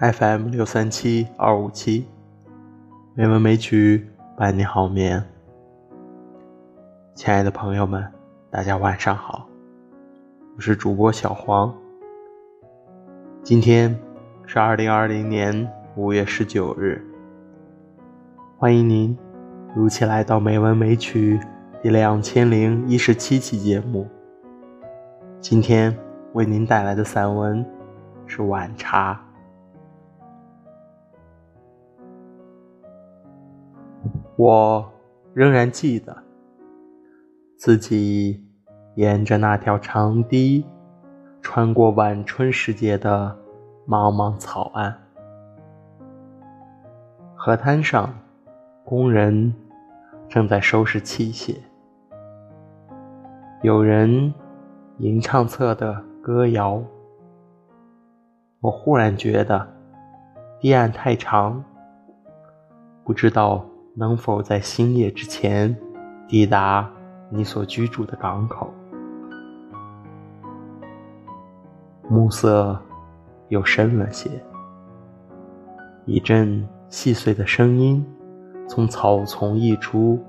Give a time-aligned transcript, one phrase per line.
[0.00, 2.06] FM 六三七二五七，
[3.14, 4.06] 美文美曲
[4.36, 5.20] 伴你好眠。
[7.16, 8.06] 亲爱的朋友们，
[8.48, 9.48] 大家晚上好，
[10.54, 11.74] 我是主播小黄。
[13.42, 13.98] 今天
[14.46, 17.04] 是二零二零年五月十九日，
[18.56, 19.18] 欢迎您
[19.74, 21.40] 如期来到美文美曲
[21.82, 24.06] 第两千零一十七期节目。
[25.40, 25.92] 今天
[26.34, 27.66] 为您带来的散文
[28.28, 29.20] 是《晚茶》。
[34.38, 34.88] 我
[35.34, 36.16] 仍然记得
[37.56, 38.40] 自己
[38.94, 40.64] 沿着那条长堤，
[41.42, 43.36] 穿过晚春时节的
[43.84, 44.96] 茫茫草岸。
[47.34, 48.14] 河滩上，
[48.84, 49.52] 工人
[50.28, 51.56] 正在收拾器械，
[53.62, 54.32] 有人。
[55.00, 56.82] 吟唱侧的歌谣，
[58.58, 59.64] 我忽然觉得
[60.58, 61.64] 堤岸太长，
[63.04, 63.64] 不知道
[63.98, 65.76] 能否在星夜之前
[66.28, 66.88] 抵达
[67.30, 68.72] 你所居住的港口。
[72.08, 72.80] 暮色
[73.48, 74.30] 又深了些，
[76.04, 78.06] 一阵细碎的声音
[78.68, 80.24] 从草丛溢出，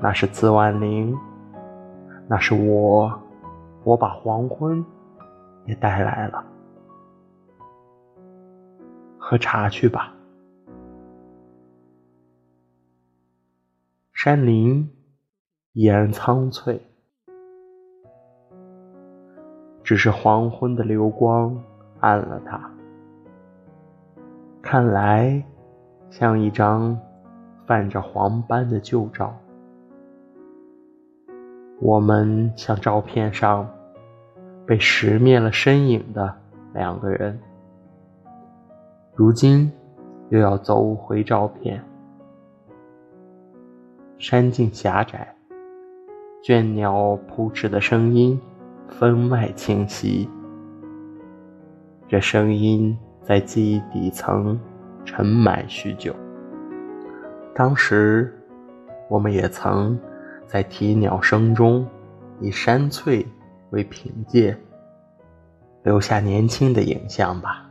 [0.00, 1.18] 那是自万灵。
[2.28, 3.10] 那是我，
[3.82, 4.84] 我把黄昏
[5.64, 6.44] 也带来了。
[9.18, 10.14] 喝茶去吧。
[14.28, 14.86] 山林
[15.72, 16.78] 依然苍翠，
[19.82, 21.58] 只是黄昏的流光
[22.00, 22.70] 暗了它，
[24.60, 25.42] 看来
[26.10, 26.94] 像一张
[27.66, 29.34] 泛着黄斑的旧照。
[31.80, 33.66] 我们像照片上
[34.66, 36.36] 被石灭了身影的
[36.74, 37.40] 两个人，
[39.14, 39.72] 如今
[40.28, 41.82] 又要走回照片。
[44.18, 45.32] 山径狭窄，
[46.42, 48.38] 倦鸟扑翅的声音
[48.88, 50.28] 分外清晰。
[52.08, 54.58] 这声音在记忆底层
[55.04, 56.12] 沉埋许久。
[57.54, 58.36] 当时，
[59.08, 59.98] 我们也曾。
[60.48, 61.86] 在啼鸟声中，
[62.40, 63.26] 以山翠
[63.68, 64.56] 为凭借，
[65.82, 67.68] 留下年轻的影像吧。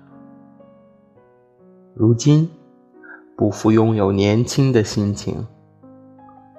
[1.96, 2.48] 如今，
[3.36, 5.44] 不复拥有年轻的心情，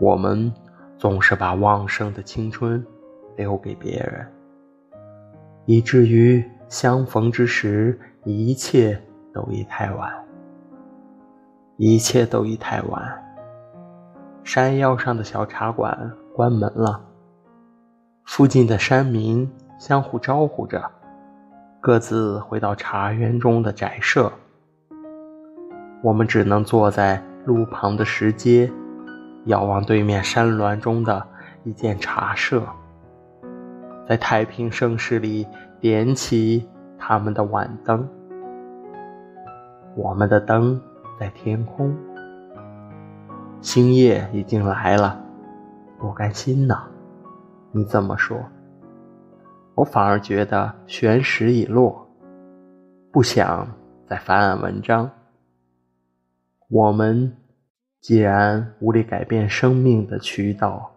[0.00, 0.52] 我们
[0.96, 2.84] 总是把旺盛的青春
[3.36, 4.26] 留给别人，
[5.66, 9.00] 以至于相逢之时，一切
[9.32, 10.12] 都已太晚，
[11.76, 13.24] 一切都已太晚。
[14.44, 17.00] 山腰上的小茶馆关门了，
[18.24, 20.82] 附近的山民相互招呼着，
[21.80, 24.32] 各自回到茶园中的宅舍。
[26.02, 28.70] 我们只能坐在路旁的石阶，
[29.48, 31.26] 遥望对面山峦中的
[31.64, 32.62] 一间茶社，
[34.06, 35.46] 在太平盛世里
[35.80, 38.06] 点起他们的晚灯。
[39.96, 40.78] 我们的灯
[41.18, 41.96] 在天空。
[43.62, 45.18] 星夜已经来了，
[45.98, 46.82] 不甘心呐！
[47.72, 48.38] 你这么说，
[49.74, 52.06] 我反而觉得玄石已落，
[53.10, 53.66] 不想
[54.06, 55.10] 再翻案文章。
[56.68, 57.34] 我们
[58.00, 60.90] 既然无力改变生命的渠道，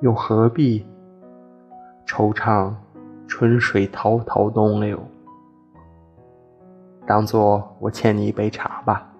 [0.00, 0.86] 又何必
[2.06, 2.72] 惆怅
[3.26, 4.98] 春水滔滔东流？
[7.06, 9.10] 当做我欠你一杯茶吧，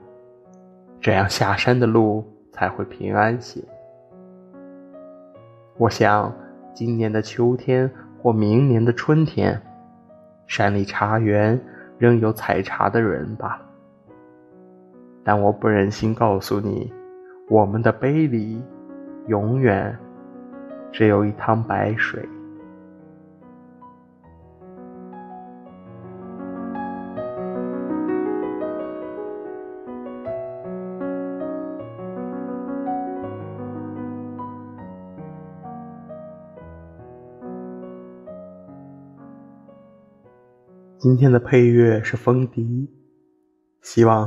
[1.00, 2.24] 这样下山的路。
[2.50, 3.62] 才会平安些。
[5.76, 6.34] 我想，
[6.74, 7.88] 今年的秋天
[8.20, 9.62] 或明年的春天，
[10.48, 11.60] 山里茶园
[11.98, 13.64] 仍有采茶的人吧。
[15.30, 16.90] 但我不忍心告诉你，
[17.50, 18.64] 我们的杯里
[19.26, 19.94] 永远
[20.90, 22.26] 只有一汤白水。
[40.96, 42.90] 今天的配乐是风笛，
[43.82, 44.26] 希望